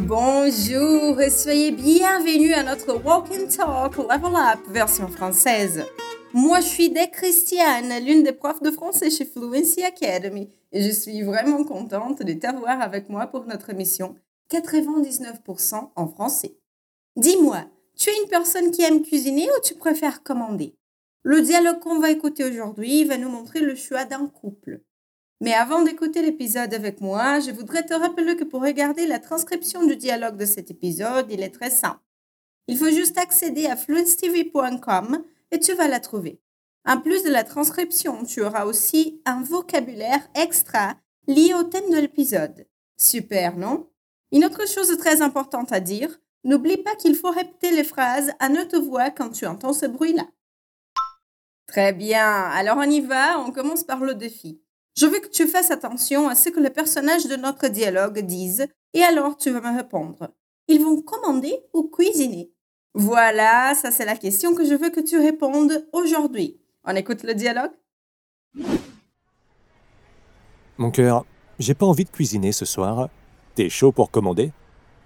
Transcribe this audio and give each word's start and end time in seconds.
Bonjour 0.00 1.20
et 1.20 1.28
soyez 1.28 1.70
bienvenus 1.70 2.54
à 2.54 2.62
notre 2.62 2.94
Walk 3.04 3.26
and 3.30 3.48
Talk 3.48 3.98
Level 3.98 4.34
Up 4.34 4.60
version 4.70 5.08
française. 5.08 5.84
Moi, 6.32 6.60
je 6.60 6.66
suis 6.66 6.88
Dec 6.88 7.10
Christiane, 7.10 7.92
l'une 8.04 8.22
des 8.22 8.32
profs 8.32 8.62
de 8.62 8.70
français 8.70 9.10
chez 9.10 9.26
Fluency 9.26 9.82
Academy, 9.82 10.48
et 10.72 10.82
je 10.82 10.90
suis 10.90 11.22
vraiment 11.22 11.64
contente 11.64 12.22
de 12.22 12.32
t'avoir 12.32 12.80
avec 12.80 13.10
moi 13.10 13.26
pour 13.26 13.44
notre 13.44 13.68
émission 13.68 14.14
99% 14.50 15.90
en 15.94 16.08
français. 16.08 16.56
Dis-moi, 17.16 17.64
tu 17.96 18.08
es 18.08 18.22
une 18.22 18.30
personne 18.30 18.70
qui 18.70 18.82
aime 18.82 19.02
cuisiner 19.02 19.44
ou 19.44 19.60
tu 19.62 19.74
préfères 19.74 20.22
commander? 20.22 20.74
Le 21.22 21.42
dialogue 21.42 21.80
qu'on 21.80 21.98
va 21.98 22.10
écouter 22.10 22.44
aujourd'hui 22.44 23.04
va 23.04 23.18
nous 23.18 23.28
montrer 23.28 23.60
le 23.60 23.74
choix 23.74 24.06
d'un 24.06 24.26
couple. 24.26 24.80
Mais 25.40 25.52
avant 25.52 25.82
d'écouter 25.82 26.22
l'épisode 26.22 26.72
avec 26.72 27.00
moi, 27.00 27.40
je 27.40 27.50
voudrais 27.50 27.84
te 27.84 27.92
rappeler 27.92 28.36
que 28.36 28.44
pour 28.44 28.62
regarder 28.62 29.06
la 29.06 29.18
transcription 29.18 29.84
du 29.86 29.96
dialogue 29.96 30.36
de 30.36 30.46
cet 30.46 30.70
épisode, 30.70 31.26
il 31.30 31.42
est 31.42 31.50
très 31.50 31.70
simple. 31.70 32.00
Il 32.68 32.78
faut 32.78 32.90
juste 32.90 33.18
accéder 33.18 33.66
à 33.66 33.76
fluencetv.com 33.76 35.22
et 35.50 35.60
tu 35.60 35.74
vas 35.74 35.88
la 35.88 36.00
trouver. 36.00 36.40
En 36.86 37.00
plus 37.00 37.22
de 37.22 37.30
la 37.30 37.44
transcription, 37.44 38.24
tu 38.24 38.42
auras 38.42 38.64
aussi 38.64 39.20
un 39.26 39.42
vocabulaire 39.42 40.26
extra 40.34 40.96
lié 41.26 41.52
au 41.54 41.64
thème 41.64 41.90
de 41.90 41.98
l'épisode. 41.98 42.66
Super, 42.96 43.56
non? 43.56 43.90
Une 44.32 44.44
autre 44.44 44.66
chose 44.66 44.96
très 44.96 45.20
importante 45.20 45.70
à 45.72 45.80
dire, 45.80 46.18
n'oublie 46.44 46.78
pas 46.78 46.94
qu'il 46.96 47.14
faut 47.14 47.30
répéter 47.30 47.72
les 47.72 47.84
phrases 47.84 48.32
à 48.38 48.48
notre 48.48 48.78
voix 48.78 49.10
quand 49.10 49.30
tu 49.30 49.46
entends 49.46 49.72
ce 49.72 49.86
bruit-là. 49.86 50.26
Très 51.66 51.92
bien, 51.92 52.26
alors 52.26 52.78
on 52.78 52.88
y 52.88 53.00
va, 53.00 53.40
on 53.40 53.50
commence 53.50 53.84
par 53.84 54.00
le 54.00 54.14
défi. 54.14 54.62
Je 54.98 55.04
veux 55.04 55.20
que 55.20 55.28
tu 55.28 55.46
fasses 55.46 55.70
attention 55.70 56.26
à 56.26 56.34
ce 56.34 56.48
que 56.48 56.58
les 56.58 56.70
personnages 56.70 57.26
de 57.26 57.36
notre 57.36 57.68
dialogue 57.68 58.18
disent 58.20 58.66
et 58.94 59.02
alors 59.02 59.36
tu 59.36 59.50
vas 59.50 59.60
me 59.60 59.76
répondre. 59.76 60.30
Ils 60.68 60.82
vont 60.82 61.02
commander 61.02 61.54
ou 61.74 61.90
cuisiner 61.90 62.50
Voilà, 62.94 63.74
ça 63.74 63.90
c'est 63.90 64.06
la 64.06 64.16
question 64.16 64.54
que 64.54 64.64
je 64.64 64.72
veux 64.72 64.88
que 64.88 65.00
tu 65.00 65.18
répondes 65.18 65.86
aujourd'hui. 65.92 66.58
On 66.82 66.96
écoute 66.96 67.24
le 67.24 67.34
dialogue? 67.34 67.72
Mon 70.78 70.90
cœur, 70.90 71.26
j'ai 71.58 71.74
pas 71.74 71.84
envie 71.84 72.04
de 72.04 72.10
cuisiner 72.10 72.52
ce 72.52 72.64
soir. 72.64 73.10
T'es 73.54 73.68
chaud 73.68 73.92
pour 73.92 74.10
commander? 74.10 74.50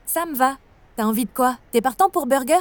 Ça 0.07 0.25
me 0.25 0.36
va. 0.36 0.59
T'as 0.95 1.05
envie 1.05 1.25
de 1.25 1.31
quoi? 1.34 1.59
T'es 1.73 1.81
partant 1.81 2.11
pour 2.11 2.27
burger? 2.27 2.61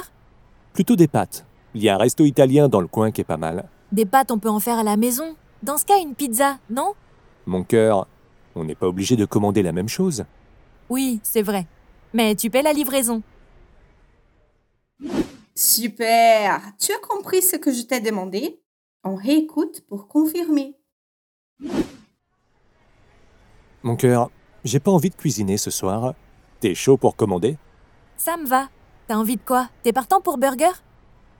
Plutôt 0.72 0.96
des 0.96 1.06
pâtes. 1.06 1.44
Il 1.74 1.82
y 1.84 1.88
a 1.88 1.94
un 1.94 1.98
resto 1.98 2.24
italien 2.24 2.68
dans 2.68 2.80
le 2.80 2.88
coin 2.88 3.12
qui 3.12 3.20
est 3.20 3.24
pas 3.24 3.36
mal. 3.36 3.68
Des 3.92 4.04
pâtes, 4.04 4.32
on 4.32 4.38
peut 4.40 4.48
en 4.48 4.58
faire 4.58 4.78
à 4.78 4.82
la 4.84 4.96
maison. 4.96 5.36
Dans 5.62 5.76
ce 5.76 5.84
cas, 5.84 6.00
une 6.00 6.16
pizza, 6.16 6.58
non? 6.70 6.94
Mon 7.50 7.64
cœur, 7.64 8.06
on 8.54 8.62
n'est 8.62 8.76
pas 8.76 8.86
obligé 8.86 9.16
de 9.16 9.24
commander 9.24 9.60
la 9.64 9.72
même 9.72 9.88
chose. 9.88 10.24
Oui, 10.88 11.18
c'est 11.24 11.42
vrai. 11.42 11.66
Mais 12.14 12.36
tu 12.36 12.48
paies 12.48 12.62
la 12.62 12.72
livraison. 12.72 13.22
Super 15.56 16.62
Tu 16.78 16.92
as 16.92 16.98
compris 16.98 17.42
ce 17.42 17.56
que 17.56 17.72
je 17.72 17.82
t'ai 17.82 17.98
demandé? 17.98 18.60
On 19.02 19.16
réécoute 19.16 19.80
pour 19.88 20.06
confirmer. 20.06 20.76
Mon 23.82 23.96
cœur, 23.96 24.30
j'ai 24.62 24.78
pas 24.78 24.92
envie 24.92 25.10
de 25.10 25.16
cuisiner 25.16 25.56
ce 25.56 25.72
soir. 25.72 26.14
T'es 26.60 26.76
chaud 26.76 26.98
pour 26.98 27.16
commander? 27.16 27.58
Ça 28.16 28.36
me 28.36 28.46
va. 28.46 28.68
T'as 29.08 29.16
envie 29.16 29.38
de 29.38 29.42
quoi? 29.44 29.70
T'es 29.82 29.92
partant 29.92 30.20
pour 30.20 30.38
burger? 30.38 30.70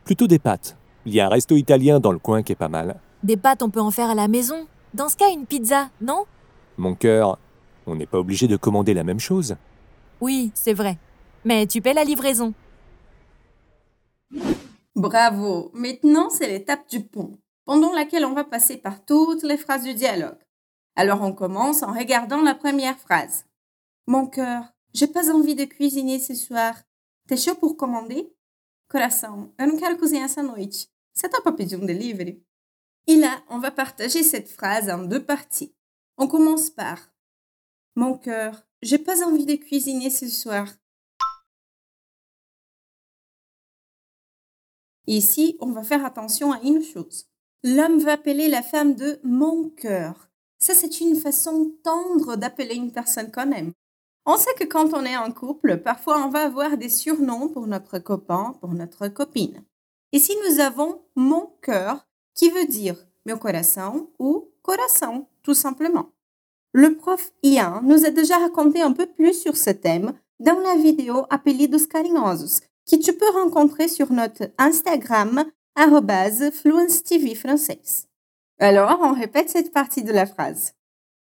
Plutôt 0.03 0.27
des 0.27 0.41
pâtes. 0.41 0.77
Il 1.07 1.15
y 1.15 1.21
a 1.21 1.27
un 1.27 1.31
resto 1.31 1.55
italien 1.55 2.01
dans 2.01 2.11
le 2.11 2.19
coin 2.19 2.43
qui 2.43 2.51
est 2.51 2.57
pas 2.57 2.69
mal. 2.69 2.99
Des 3.23 3.37
pâtes, 3.37 3.63
on 3.63 3.71
peut 3.71 3.81
en 3.81 3.93
faire 3.93 4.11
à 4.11 4.17
la 4.17 4.27
maison. 4.27 4.67
Dans 4.93 5.09
ce 5.09 5.17
cas, 5.17 5.31
une 5.31 5.47
pizza, 5.47 5.91
non? 6.01 6.25
Mon 6.77 6.95
cœur, 6.95 7.39
on 7.87 7.95
n'est 7.95 8.07
pas 8.07 8.19
obligé 8.19 8.49
de 8.49 8.57
commander 8.57 8.93
la 8.93 9.05
même 9.05 9.21
chose. 9.21 9.57
Oui, 10.21 10.51
c'est 10.55 10.75
vrai. 10.75 10.99
Mais 11.45 11.67
tu 11.67 11.81
paies 11.81 11.95
la 11.95 12.05
livraison. 12.05 12.53
Bravo 14.97 15.71
Maintenant, 15.73 16.29
c'est 16.29 16.49
l'étape 16.49 16.89
du 16.89 17.01
pont, 17.05 17.39
pendant 17.65 17.93
laquelle 17.93 18.25
on 18.25 18.35
va 18.35 18.45
passer 18.45 18.77
par 18.77 19.05
toutes 19.05 19.45
les 19.45 19.57
phrases 19.57 19.85
du 19.85 19.95
dialogue. 19.95 20.39
Alors 20.97 21.23
on 21.23 21.33
commence 21.33 21.83
en 21.83 21.93
regardant 21.93 22.43
la 22.43 22.55
première 22.55 22.99
phrase. 22.99 23.47
Mon 24.07 24.27
cœur, 24.27 24.65
j'ai 24.93 25.07
pas 25.07 25.33
envie 25.33 25.55
de 25.55 25.65
cuisiner 25.65 26.19
ce 26.19 26.35
soir. 26.35 26.75
T'es 27.29 27.37
chaud 27.37 27.55
pour 27.55 27.77
commander? 27.77 28.33
Coração, 28.89 29.53
eu 29.59 29.69
não 29.69 29.77
quero 29.77 29.97
cozinhar 29.97 30.25
essa 30.25 30.43
noite. 30.43 30.89
Você 31.15 31.29
tá 31.29 31.41
pra 31.41 31.53
pedir 31.53 31.77
um 31.77 31.87
delivery? 31.87 32.43
Et 33.07 33.17
là, 33.17 33.43
on 33.49 33.59
va 33.59 33.71
partager 33.71 34.23
cette 34.23 34.49
phrase 34.49 34.89
en 34.91 35.05
deux 35.05 35.25
parties. 35.25 35.75
On 36.17 36.29
commence 36.29 36.71
par 36.71 37.13
Mon 37.97 38.17
cœur, 38.17 38.63
j'ai 38.83 38.99
pas 38.99 39.27
envie 39.27 39.47
de 39.47 39.57
cuisiner 39.57 40.11
ce 40.11 40.29
soir. 40.29 40.67
Ici, 45.07 45.57
on 45.61 45.73
va 45.73 45.83
faire 45.83 46.05
attention 46.05 46.53
à 46.53 46.61
une 46.63 46.85
chose. 46.85 47.27
L'homme 47.65 47.99
va 47.99 48.13
appeler 48.13 48.49
la 48.49 48.63
femme 48.63 48.95
de 48.95 49.19
mon 49.25 49.71
cœur. 49.71 50.31
Ça, 50.59 50.75
c'est 50.75 51.01
une 51.01 51.17
façon 51.17 51.73
tendre 51.83 52.37
d'appeler 52.37 52.75
une 52.75 52.93
personne 52.93 53.33
qu'on 53.33 53.51
aime. 53.51 53.73
On 54.27 54.37
sait 54.37 54.55
que 54.55 54.65
quand 54.65 54.93
on 54.95 55.05
est 55.05 55.17
en 55.17 55.33
couple, 55.33 55.79
parfois 55.79 56.25
on 56.25 56.29
va 56.29 56.45
avoir 56.45 56.77
des 56.77 56.91
surnoms 56.91 57.49
pour 57.49 57.67
notre 57.67 57.99
copain, 57.99 58.55
pour 58.61 58.73
notre 58.73 59.09
copine. 59.09 59.65
Ici, 60.13 60.37
nous 60.47 60.61
avons 60.61 61.03
mon 61.17 61.55
cœur 61.63 62.07
qui 62.41 62.49
veut 62.49 62.65
dire 62.65 62.97
meu 63.27 63.37
coração 63.37 64.09
ou 64.19 64.51
coração, 64.63 65.29
tout 65.43 65.53
simplement. 65.53 66.11
Le 66.73 66.97
prof 66.97 67.33
Ian 67.43 67.83
nous 67.83 68.07
a 68.07 68.11
déjà 68.11 68.39
raconté 68.39 68.81
un 68.81 68.93
peu 68.93 69.05
plus 69.05 69.35
sur 69.35 69.59
ce 69.59 69.69
thème 69.69 70.15
dans 70.39 70.59
la 70.59 70.75
vidéo 70.77 71.27
Apelidos 71.29 71.87
Carinhosos, 71.87 72.63
que 72.91 72.97
tu 72.97 73.13
peux 73.13 73.29
rencontrer 73.29 73.89
sur 73.89 74.11
notre 74.11 74.51
Instagram, 74.57 75.45
Fluence 75.77 77.03
TV 77.03 77.35
française. 77.35 78.09
Alors, 78.59 78.99
on 79.03 79.13
répète 79.13 79.51
cette 79.51 79.71
partie 79.71 80.03
de 80.03 80.13
la 80.13 80.25
phrase. 80.25 80.73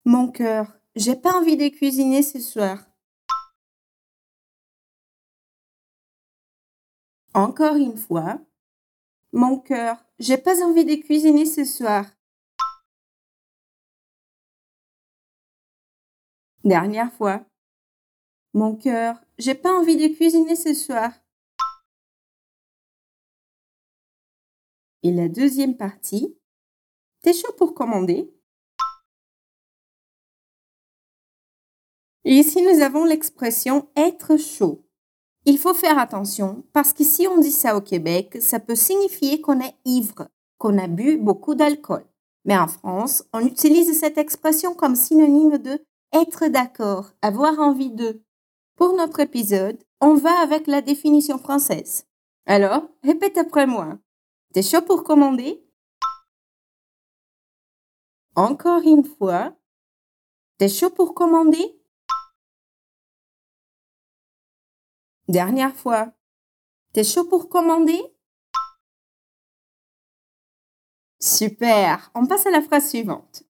Mon 0.04 0.26
cœur, 0.26 0.66
j'ai 0.96 1.14
pas 1.14 1.34
envie 1.34 1.56
de 1.56 1.68
cuisiner 1.68 2.24
ce 2.24 2.40
soir. 2.40 2.78
Encore 7.34 7.76
une 7.76 7.96
fois. 7.96 8.40
Mon 9.36 9.58
cœur, 9.58 9.96
j'ai 10.20 10.38
pas 10.38 10.62
envie 10.62 10.84
de 10.84 10.94
cuisiner 10.94 11.44
ce 11.44 11.64
soir. 11.64 12.06
Dernière 16.62 17.12
fois. 17.12 17.44
Mon 18.52 18.76
cœur, 18.76 19.20
j'ai 19.38 19.56
pas 19.56 19.72
envie 19.72 19.96
de 19.96 20.14
cuisiner 20.14 20.54
ce 20.54 20.72
soir. 20.72 21.10
Et 25.02 25.10
la 25.10 25.28
deuxième 25.28 25.76
partie. 25.76 26.38
T'es 27.20 27.32
chaud 27.32 27.52
pour 27.58 27.74
commander? 27.74 28.32
Et 32.22 32.34
ici, 32.34 32.62
nous 32.62 32.82
avons 32.82 33.04
l'expression 33.04 33.90
être 33.96 34.36
chaud. 34.36 34.83
Il 35.46 35.58
faut 35.58 35.74
faire 35.74 35.98
attention 35.98 36.64
parce 36.72 36.92
que 36.94 37.04
si 37.04 37.26
on 37.28 37.38
dit 37.38 37.50
ça 37.52 37.76
au 37.76 37.82
Québec, 37.82 38.38
ça 38.40 38.60
peut 38.60 38.74
signifier 38.74 39.42
qu'on 39.42 39.60
est 39.60 39.76
ivre, 39.84 40.28
qu'on 40.58 40.78
a 40.78 40.86
bu 40.86 41.18
beaucoup 41.18 41.54
d'alcool. 41.54 42.04
Mais 42.46 42.56
en 42.56 42.66
France, 42.66 43.24
on 43.32 43.40
utilise 43.40 43.98
cette 43.98 44.16
expression 44.18 44.74
comme 44.74 44.96
synonyme 44.96 45.58
de 45.58 45.84
être 46.12 46.46
d'accord, 46.48 47.10
avoir 47.20 47.58
envie 47.58 47.90
de. 47.90 48.22
Pour 48.76 48.96
notre 48.96 49.20
épisode, 49.20 49.82
on 50.00 50.14
va 50.14 50.40
avec 50.40 50.66
la 50.66 50.80
définition 50.80 51.38
française. 51.38 52.06
Alors, 52.46 52.82
répète 53.02 53.38
après 53.38 53.66
moi. 53.66 53.98
T'es 54.52 54.62
chaud 54.62 54.82
pour 54.82 55.04
commander? 55.04 55.62
Encore 58.34 58.82
une 58.82 59.04
fois. 59.04 59.54
T'es 60.58 60.68
chaud 60.68 60.90
pour 60.90 61.14
commander? 61.14 61.78
Dernière 65.28 65.74
fois. 65.74 66.12
T'es 66.92 67.04
chaud 67.04 67.24
pour 67.24 67.48
commander? 67.48 68.00
Super. 71.20 72.10
On 72.14 72.26
passe 72.26 72.46
à 72.46 72.50
la 72.50 72.60
phrase 72.60 72.90
suivante. 72.90 73.44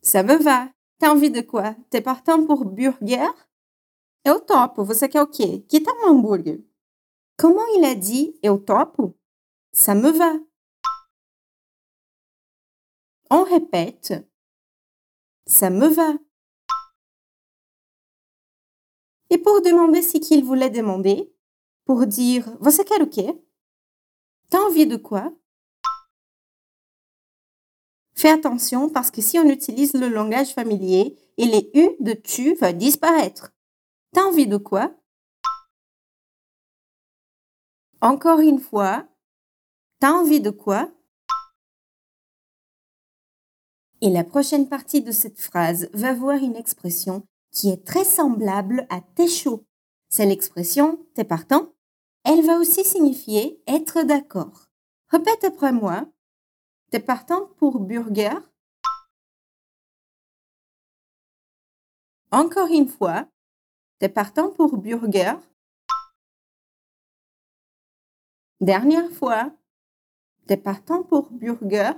Ça 0.00 0.22
me 0.22 0.36
va. 0.36 0.70
T'as 0.98 1.10
envie 1.10 1.30
de 1.30 1.42
quoi? 1.42 1.76
T'es 1.90 2.00
partant 2.00 2.46
pour 2.46 2.64
burger? 2.64 3.28
Eu 4.24 4.40
topo. 4.40 4.84
Você 4.84 5.08
quer 5.08 5.22
o 5.22 5.26
quê? 5.26 5.64
Que 5.68 5.80
tal 5.80 5.94
um 5.96 6.08
hambúrguer? 6.08 6.64
Comment 7.36 7.66
il 7.76 7.84
a 7.84 7.94
dit 7.94 8.38
eu 8.42 8.58
topo 8.58 9.14
Ça 9.72 9.94
me 9.94 10.10
va. 10.10 10.40
On 13.30 13.44
répète. 13.44 14.14
Ça 15.46 15.68
me 15.68 15.88
va. 15.88 16.14
Et 19.30 19.38
pour 19.38 19.62
demander 19.62 20.02
ce 20.02 20.18
qu'il 20.18 20.44
voulait 20.44 20.70
demander, 20.70 21.32
pour 21.84 22.06
dire 22.06 22.48
Você 22.60 22.84
quer 22.84 23.02
o 23.02 23.06
quê 23.06 23.34
T'as 24.50 24.60
envie 24.60 24.86
de 24.86 24.96
quoi? 24.96 25.32
Fais 28.14 28.30
attention 28.30 28.88
parce 28.88 29.10
que 29.10 29.20
si 29.20 29.38
on 29.38 29.48
utilise 29.48 29.94
le 29.94 30.08
langage 30.08 30.54
familier 30.54 31.18
et 31.36 31.46
les 31.46 31.70
U 31.74 31.90
de 32.00 32.12
tu 32.12 32.54
va 32.54 32.72
disparaître. 32.72 33.52
T'as 34.12 34.22
envie 34.22 34.46
de 34.46 34.56
quoi? 34.56 34.94
Encore 38.00 38.40
une 38.40 38.60
fois. 38.60 39.06
T'as 39.98 40.12
envie 40.12 40.40
de 40.40 40.50
quoi? 40.50 40.90
Et 44.00 44.10
la 44.10 44.22
prochaine 44.22 44.68
partie 44.68 45.02
de 45.02 45.12
cette 45.12 45.40
phrase 45.40 45.88
va 45.94 46.12
voir 46.12 46.36
une 46.36 46.56
expression 46.56 47.26
qui 47.54 47.70
est 47.70 47.86
très 47.86 48.04
semblable 48.04 48.86
à 48.90 49.00
t'es 49.00 49.28
chaud. 49.28 49.64
C'est 50.10 50.26
l'expression 50.26 51.06
t'es 51.14 51.24
partant. 51.24 51.72
Elle 52.24 52.44
va 52.44 52.58
aussi 52.58 52.84
signifier 52.84 53.62
être 53.66 54.02
d'accord. 54.02 54.66
Répète 55.08 55.44
après 55.44 55.72
moi. 55.72 56.06
T'es 56.90 57.00
partant 57.00 57.46
pour 57.58 57.78
burger 57.78 58.36
Encore 62.30 62.70
une 62.70 62.88
fois. 62.88 63.28
T'es 64.00 64.08
partant 64.08 64.50
pour 64.50 64.76
burger 64.76 65.34
Dernière 68.60 69.10
fois. 69.10 69.52
T'es 70.46 70.56
partant 70.56 71.02
pour 71.02 71.30
burger 71.30 71.92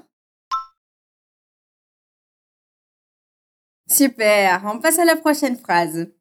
Super, 3.97 4.63
on 4.67 4.79
passe 4.79 4.99
à 4.99 5.07
la 5.07 5.17
prochaine 5.17 5.57
phrase. 5.57 6.13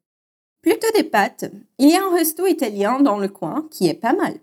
Plutôt 0.62 0.90
des 0.94 1.04
pâtes, 1.04 1.44
il 1.76 1.90
y 1.90 1.94
a 1.94 2.02
un 2.02 2.10
resto 2.10 2.46
italien 2.46 3.00
dans 3.00 3.18
le 3.18 3.28
coin 3.28 3.68
qui 3.70 3.86
est 3.86 4.00
pas 4.00 4.14
mal. 4.14 4.40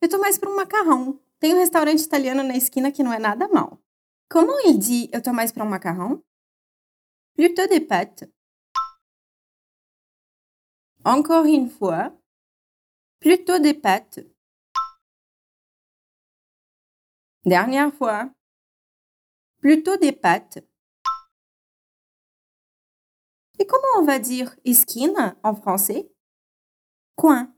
Eu 0.00 0.08
tô 0.08 0.20
mais 0.20 0.38
para 0.38 0.48
um 0.48 0.54
macarrão. 0.54 1.20
Tem 1.40 1.52
um 1.52 1.58
restaurante 1.58 2.00
italiano 2.00 2.44
na 2.44 2.56
esquina 2.56 2.92
que 2.92 3.02
não 3.02 3.12
é 3.12 3.18
nada 3.18 3.48
mal. 3.48 3.76
Comment 4.28 4.60
il 4.64 4.78
dit 4.78 5.10
eu 5.12 5.20
tô 5.20 5.32
mais 5.32 5.50
para 5.50 5.64
um 5.64 5.68
macarrão? 5.68 6.22
Plutôt 7.34 7.66
des 7.66 7.80
pâtes. 7.80 8.30
Encore 11.04 11.46
une 11.46 11.68
fois. 11.68 12.12
Plutôt 13.18 13.58
des 13.58 13.74
pâtes. 13.74 14.20
Dernière 17.44 17.92
fois. 17.92 18.30
Plutôt 19.60 19.96
des 19.96 20.12
pâtes. 20.12 20.69
Comment 23.70 24.02
on 24.02 24.04
va 24.04 24.18
dire 24.18 24.54
esquine 24.64 25.36
en 25.44 25.54
français? 25.54 26.10
Coin. 27.14 27.54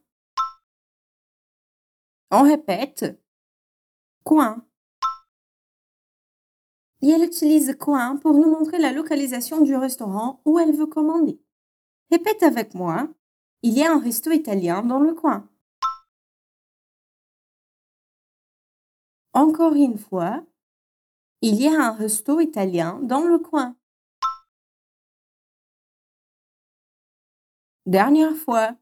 On 2.31 2.43
répète. 2.43 3.19
Coin. 4.23 4.67
Et 7.01 7.09
elle 7.09 7.25
utilise 7.25 7.77
coin 7.79 8.17
pour 8.17 8.35
nous 8.35 8.51
montrer 8.51 8.79
la 8.79 8.93
localisation 8.93 9.63
du 9.63 9.75
restaurant 9.75 10.41
où 10.45 10.59
elle 10.59 10.77
veut 10.77 10.87
commander. 10.87 11.41
Répète 12.11 12.43
avec 12.43 12.75
moi. 12.75 13.09
Il 13.63 13.73
y 13.73 13.83
a 13.83 13.93
un 13.93 13.99
resto 13.99 14.31
italien 14.31 14.83
dans 14.83 15.01
le 15.01 15.15
coin. 15.15 15.49
Encore 19.33 19.75
une 19.75 19.99
fois. 19.99 20.45
Il 21.41 21.61
y 21.61 21.67
a 21.67 21.87
un 21.87 21.93
resto 21.93 22.39
italien 22.39 23.01
dans 23.03 23.25
le 23.25 23.39
coin. 23.39 23.77
Dernière 27.87 28.37
fois. 28.37 28.77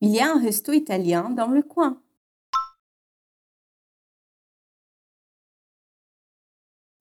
Il 0.00 0.10
y 0.10 0.20
a 0.20 0.32
un 0.32 0.40
resto 0.40 0.72
italien 0.72 1.30
dans 1.30 1.48
le 1.48 1.62
coin. 1.62 2.02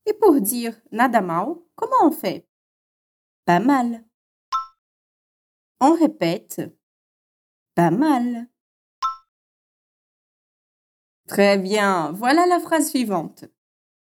Et 0.06 0.14
pour 0.14 0.40
dire 0.42 0.80
nada 0.92 1.22
mal, 1.22 1.56
comment 1.76 2.04
on 2.04 2.12
fait? 2.12 2.48
Pas 3.46 3.60
mal. 3.60 4.04
On 5.80 5.94
répète. 5.94 6.62
Pas 7.76 7.92
mal. 7.92 8.48
Très 11.28 11.58
bien, 11.58 12.12
voilà 12.14 12.46
la 12.46 12.60
phrase 12.60 12.90
suivante. 12.90 13.46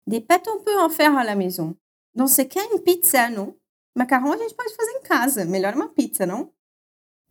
Des 0.08 0.20
pâtes 0.20 0.48
on 0.48 0.62
peut 0.62 0.78
en 0.80 0.90
faire 0.90 1.18
à 1.18 1.24
la 1.24 1.36
maison. 1.36 1.78
Dans 2.16 2.28
ce 2.28 2.42
cas, 2.42 2.60
une 2.74 2.84
pizza, 2.84 3.30
non? 3.30 3.58
Macarrão 3.96 4.34
a 4.34 4.38
gente 4.38 4.56
pode 4.56 4.76
fazer 4.76 4.92
em 5.00 5.04
casa, 5.04 5.46
melhor 5.46 5.76
uma 5.76 5.88
pizza, 5.90 6.26
non? 6.26 6.52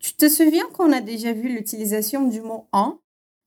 Tu 0.03 0.15
te 0.15 0.29
souviens 0.29 0.69
qu'on 0.71 0.93
a 0.93 1.01
déjà 1.01 1.33
vu 1.33 1.49
l'utilisation 1.49 2.27
du 2.27 2.41
mot 2.41 2.69
en? 2.73 2.99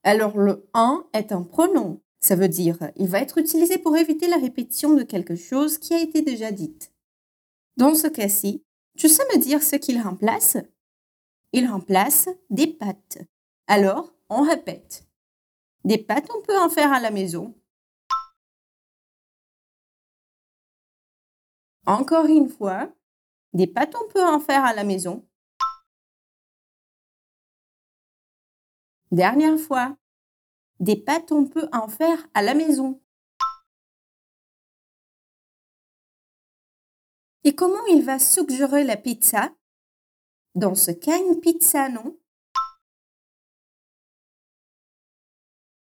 Alors 0.04 0.38
le 0.38 0.66
en 0.74 1.04
est 1.12 1.34
un 1.34 1.44
pronom. 1.44 2.02
Ça 2.22 2.38
veut 2.38 2.48
dire 2.48 2.80
il 2.96 3.10
va 3.10 3.20
être 3.20 3.38
utilisé 3.38 3.78
pour 3.78 3.98
éviter 3.98 4.28
la 4.28 4.38
répétition 4.38 4.94
de 4.94 5.04
quelque 5.04 5.36
chose 5.36 5.78
qui 5.78 5.94
a 5.94 6.00
été 6.00 6.22
déjà 6.22 6.52
dite. 6.52 6.94
Dans 7.76 7.94
ce 7.94 8.08
cas-ci, 8.08 8.64
tu 8.98 9.10
sais 9.10 9.24
me 9.34 9.40
dire 9.40 9.62
ce 9.62 9.76
qu'il 9.76 10.02
remplace? 10.02 10.56
Il 11.52 11.68
remplace 11.68 12.30
des 12.50 12.68
pâtes. 12.68 13.18
Alors, 13.68 14.14
on 14.30 14.42
répète. 14.44 15.06
Des 15.84 15.98
pâtes, 15.98 16.30
on 16.34 16.42
peut 16.42 16.58
en 16.58 16.70
faire 16.70 16.94
à 16.94 17.02
la 17.02 17.12
maison. 17.12 17.54
Encore 21.86 22.26
une 22.26 22.48
fois, 22.48 22.90
des 23.54 23.68
pâtes, 23.68 23.94
on 24.02 24.08
peut 24.08 24.26
en 24.26 24.40
faire 24.40 24.64
à 24.64 24.74
la 24.74 24.86
maison. 24.86 25.26
Dernière 29.16 29.58
fois, 29.58 29.96
des 30.82 30.98
pâtes, 30.98 31.32
on 31.32 31.48
peut 31.48 31.70
en 31.72 31.88
faire 31.88 32.28
à 32.34 32.42
la 32.42 32.54
maison. 32.54 33.02
Et 37.46 37.56
comment 37.56 37.86
il 37.86 38.04
va 38.04 38.20
suggérer 38.20 38.84
la 38.84 38.98
pizza? 38.98 39.56
Dans 40.54 40.76
ce 40.76 40.92
cas, 40.92 41.18
une 41.18 41.40
pizza, 41.40 41.88
non? 41.88 42.20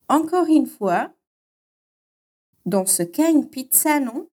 Encore 0.07 0.47
une 0.47 0.69
fois. 0.69 1.13
Dans 2.67 2.87
ce 2.87 3.03
cas, 3.03 3.33
une 3.33 3.51
pizza, 3.51 3.99
non? 3.99 4.31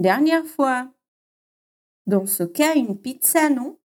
Dernière 0.00 0.46
fois. 0.46 0.92
Dans 2.08 2.26
ce 2.26 2.42
cas, 2.42 2.74
une 2.74 3.00
pizza, 3.00 3.48
non? 3.50 3.78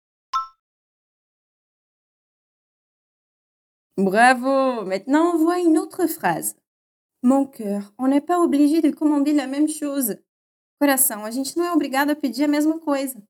Bravo 3.99 4.85
Maintenant, 4.85 5.35
on 5.35 5.39
voit 5.39 5.59
une 5.59 5.77
autre 5.77 6.07
phrase. 6.07 6.55
Mon 7.25 7.47
cœur, 7.47 7.93
on 7.99 8.07
n'est 8.07 8.21
pas 8.21 8.39
obligé 8.39 8.81
de 8.81 8.93
commander 8.93 9.33
la 9.33 9.49
même 9.49 9.67
chose. 9.67 10.17
Coração, 10.81 11.25
a 11.25 11.33
gente 11.33 11.57
não 11.57 11.65
é 11.65 11.73
obrigado 11.73 12.11
a 12.11 12.15
pedir 12.15 12.45
a 12.45 12.49
mesma 12.49 12.79
coisa. 12.79 13.21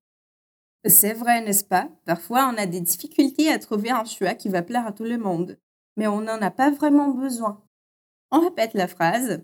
C'est 0.85 1.15
vrai, 1.15 1.41
n'est-ce 1.41 1.65
pas? 1.65 1.89
Parfois, 2.05 2.51
on 2.53 2.59
a 2.59 2.67
des 2.67 2.83
difficultés 2.83 3.51
à 3.51 3.59
trouver 3.59 3.89
un 3.89 4.05
choix 4.05 4.35
qui 4.35 4.51
va 4.51 4.61
plaire 4.61 4.87
à 4.87 4.93
tout 4.93 5.05
le 5.05 5.17
monde, 5.17 5.59
mais 5.97 6.07
on 6.07 6.21
n'en 6.21 6.43
a 6.43 6.51
pas 6.51 6.71
vraiment 6.71 7.09
besoin. 7.09 7.65
On 8.31 8.41
répète 8.41 8.75
la 8.75 8.89
phrase. 8.89 9.43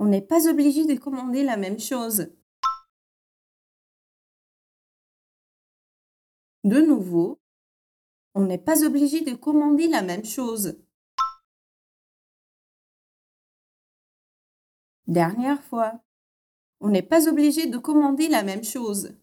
On 0.00 0.06
n'est 0.06 0.20
pas 0.20 0.48
obligé 0.48 0.84
de 0.84 0.98
commander 0.98 1.44
la 1.44 1.56
même 1.56 1.78
chose. 1.78 2.28
De 6.64 6.80
nouveau, 6.80 7.37
on 8.34 8.46
n'est 8.46 8.58
pas 8.58 8.84
obligé 8.84 9.20
de 9.22 9.34
commander 9.34 9.88
la 9.88 10.02
même 10.02 10.24
chose. 10.24 10.78
Dernière 15.06 15.62
fois, 15.62 16.00
on 16.80 16.90
n'est 16.90 17.02
pas 17.02 17.28
obligé 17.28 17.66
de 17.66 17.78
commander 17.78 18.28
la 18.28 18.42
même 18.42 18.64
chose. 18.64 19.14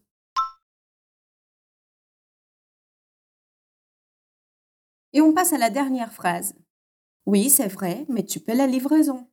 Et 5.12 5.20
on 5.20 5.32
passe 5.32 5.52
à 5.52 5.58
la 5.58 5.70
dernière 5.70 6.12
phrase. 6.12 6.54
Oui, 7.24 7.50
c'est 7.50 7.68
vrai, 7.68 8.04
mais 8.08 8.24
tu 8.24 8.40
paies 8.40 8.54
la 8.54 8.66
livraison. 8.66 9.28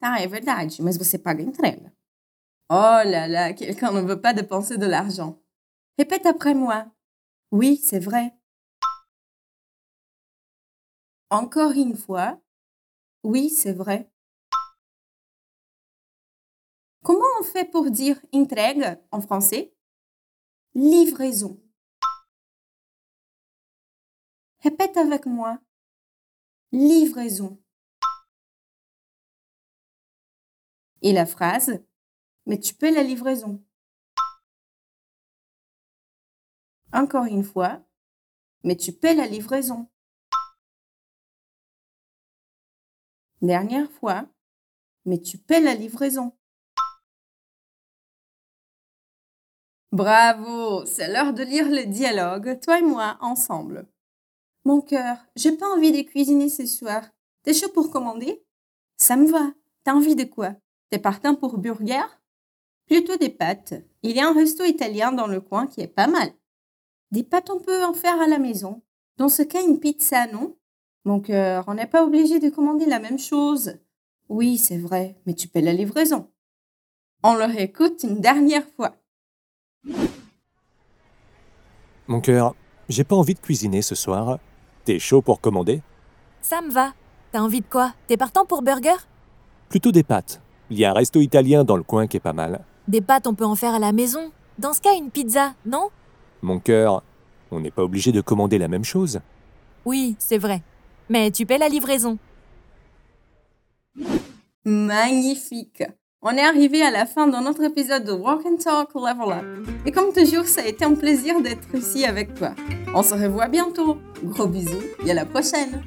Ah, 0.00 0.20
é 0.20 0.26
verdade, 0.26 0.80
mas 0.82 0.96
você 0.96 1.16
paga 1.16 1.42
a 1.44 1.46
entrega. 1.46 1.92
Oh 2.68 3.02
là 3.04 3.28
là, 3.28 3.52
quelqu'un 3.52 3.92
ne 3.92 4.00
veut 4.00 4.20
pas 4.20 4.34
dépenser 4.34 4.78
de 4.78 4.86
l'argent. 4.86 5.40
Répète 5.98 6.26
après 6.26 6.54
moi. 6.54 6.86
Oui, 7.52 7.76
c'est 7.76 8.00
vrai. 8.00 8.34
Encore 11.32 11.72
une 11.72 11.96
fois. 11.96 12.38
Oui, 13.22 13.48
c'est 13.48 13.72
vrai. 13.72 14.12
Comment 17.02 17.24
on 17.40 17.42
fait 17.42 17.64
pour 17.64 17.90
dire 17.90 18.20
entregue 18.34 18.98
en 19.10 19.22
français? 19.22 19.74
Livraison. 20.74 21.58
Répète 24.60 24.98
avec 24.98 25.24
moi. 25.24 25.58
Livraison. 26.70 27.58
Et 31.00 31.14
la 31.14 31.24
phrase 31.24 31.82
Mais 32.44 32.60
tu 32.60 32.74
peux 32.74 32.94
la 32.94 33.02
livraison. 33.02 33.64
Encore 36.92 37.24
une 37.24 37.42
fois. 37.42 37.82
Mais 38.64 38.76
tu 38.76 38.92
peux 38.92 39.16
la 39.16 39.26
livraison. 39.26 39.88
Dernière 43.42 43.90
fois. 43.90 44.24
mais 45.04 45.20
tu 45.20 45.36
paies 45.36 45.60
la 45.60 45.74
livraison. 45.74 46.32
Bravo, 49.90 50.86
c'est 50.86 51.12
l'heure 51.12 51.34
de 51.34 51.42
lire 51.42 51.68
le 51.68 51.86
dialogue, 51.86 52.60
toi 52.60 52.78
et 52.78 52.82
moi, 52.82 53.18
ensemble. 53.20 53.88
Mon 54.64 54.80
cœur, 54.80 55.18
j'ai 55.34 55.56
pas 55.56 55.66
envie 55.66 55.90
de 55.90 56.08
cuisiner 56.08 56.48
ce 56.48 56.66
soir. 56.66 57.02
T'es 57.42 57.52
chaud 57.52 57.68
pour 57.70 57.90
commander? 57.90 58.46
Ça 58.96 59.16
me 59.16 59.26
va. 59.26 59.52
T'as 59.82 59.94
envie 59.94 60.14
de 60.14 60.22
quoi? 60.22 60.54
T'es 60.90 61.00
partant 61.00 61.34
pour 61.34 61.58
burger? 61.58 62.06
Plutôt 62.86 63.16
des 63.16 63.28
pâtes. 63.28 63.74
Il 64.04 64.12
y 64.12 64.20
a 64.20 64.28
un 64.28 64.34
resto 64.34 64.62
italien 64.62 65.10
dans 65.10 65.26
le 65.26 65.40
coin 65.40 65.66
qui 65.66 65.80
est 65.80 65.88
pas 65.88 66.06
mal. 66.06 66.32
Des 67.10 67.24
pâtes, 67.24 67.50
on 67.50 67.58
peut 67.58 67.84
en 67.84 67.92
faire 67.92 68.20
à 68.20 68.28
la 68.28 68.38
maison. 68.38 68.82
Dans 69.16 69.28
ce 69.28 69.42
cas, 69.42 69.62
une 69.62 69.80
pizza, 69.80 70.28
non? 70.28 70.56
Mon 71.04 71.18
cœur, 71.18 71.64
on 71.66 71.74
n'est 71.74 71.88
pas 71.88 72.04
obligé 72.04 72.38
de 72.38 72.48
commander 72.48 72.86
la 72.86 73.00
même 73.00 73.18
chose. 73.18 73.74
Oui, 74.28 74.56
c'est 74.56 74.78
vrai, 74.78 75.16
mais 75.26 75.34
tu 75.34 75.48
paies 75.48 75.60
la 75.60 75.72
livraison. 75.72 76.28
On 77.24 77.34
le 77.34 77.44
réécoute 77.44 78.04
une 78.04 78.20
dernière 78.20 78.62
fois. 78.76 78.94
Mon 82.06 82.20
cœur, 82.20 82.54
j'ai 82.88 83.02
pas 83.02 83.16
envie 83.16 83.34
de 83.34 83.40
cuisiner 83.40 83.82
ce 83.82 83.96
soir. 83.96 84.38
T'es 84.84 85.00
chaud 85.00 85.22
pour 85.22 85.40
commander? 85.40 85.82
Ça 86.40 86.60
me 86.60 86.70
va. 86.70 86.92
T'as 87.32 87.40
envie 87.40 87.62
de 87.62 87.66
quoi? 87.66 87.94
T'es 88.06 88.16
partant 88.16 88.44
pour 88.44 88.62
burger? 88.62 88.96
Plutôt 89.68 89.90
des 89.90 90.04
pâtes. 90.04 90.40
Il 90.70 90.78
y 90.78 90.84
a 90.84 90.90
un 90.90 90.94
resto 90.94 91.20
italien 91.20 91.64
dans 91.64 91.76
le 91.76 91.82
coin 91.82 92.06
qui 92.06 92.16
est 92.16 92.20
pas 92.20 92.32
mal. 92.32 92.64
Des 92.86 93.00
pâtes, 93.00 93.26
on 93.26 93.34
peut 93.34 93.44
en 93.44 93.56
faire 93.56 93.74
à 93.74 93.78
la 93.80 93.92
maison. 93.92 94.30
Dans 94.58 94.72
ce 94.72 94.80
cas, 94.80 94.94
une 94.96 95.10
pizza, 95.10 95.54
non? 95.66 95.88
Mon 96.42 96.60
cœur, 96.60 97.02
on 97.50 97.58
n'est 97.58 97.70
pas 97.72 97.82
obligé 97.82 98.12
de 98.12 98.20
commander 98.20 98.58
la 98.58 98.68
même 98.68 98.84
chose. 98.84 99.20
Oui, 99.84 100.14
c'est 100.20 100.38
vrai. 100.38 100.62
Mais 101.12 101.30
tu 101.30 101.44
paies 101.44 101.58
la 101.58 101.68
livraison. 101.68 102.16
Magnifique 104.64 105.82
On 106.22 106.30
est 106.30 106.40
arrivé 106.40 106.80
à 106.80 106.90
la 106.90 107.04
fin 107.04 107.26
de 107.26 107.36
notre 107.36 107.62
épisode 107.64 108.04
de 108.04 108.12
Walk 108.12 108.46
and 108.46 108.56
Talk 108.56 108.94
Level 108.94 109.30
Up. 109.30 109.68
Et 109.84 109.92
comme 109.92 110.14
toujours, 110.14 110.46
ça 110.46 110.62
a 110.62 110.64
été 110.64 110.86
un 110.86 110.94
plaisir 110.94 111.42
d'être 111.42 111.68
ici 111.74 112.06
avec 112.06 112.32
toi. 112.32 112.54
On 112.94 113.02
se 113.02 113.12
revoit 113.12 113.48
bientôt. 113.48 113.98
Gros 114.24 114.46
bisous 114.46 114.80
et 115.04 115.10
à 115.10 115.14
la 115.14 115.26
prochaine 115.26 115.82